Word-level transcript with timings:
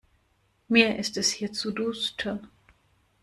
Mir 0.67 0.97
ist 0.97 1.15
es 1.17 1.29
hier 1.31 1.53
zu 1.53 1.69
duster. 1.71 2.39